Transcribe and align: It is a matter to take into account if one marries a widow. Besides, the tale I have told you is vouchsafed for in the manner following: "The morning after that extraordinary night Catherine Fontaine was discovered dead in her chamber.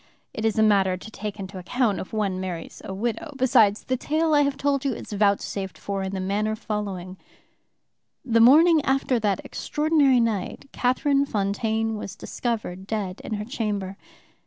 It 0.33 0.45
is 0.45 0.57
a 0.57 0.63
matter 0.63 0.97
to 0.97 1.11
take 1.11 1.39
into 1.39 1.59
account 1.59 1.99
if 1.99 2.11
one 2.11 2.39
marries 2.39 2.81
a 2.83 2.91
widow. 2.91 3.35
Besides, 3.37 3.83
the 3.83 3.97
tale 3.97 4.33
I 4.33 4.41
have 4.41 4.57
told 4.57 4.83
you 4.83 4.93
is 4.95 5.11
vouchsafed 5.13 5.77
for 5.77 6.01
in 6.01 6.15
the 6.15 6.19
manner 6.19 6.55
following: 6.55 7.17
"The 8.25 8.41
morning 8.41 8.81
after 8.83 9.19
that 9.19 9.45
extraordinary 9.45 10.19
night 10.19 10.65
Catherine 10.71 11.27
Fontaine 11.27 11.97
was 11.97 12.15
discovered 12.15 12.87
dead 12.87 13.21
in 13.23 13.35
her 13.35 13.45
chamber. 13.45 13.95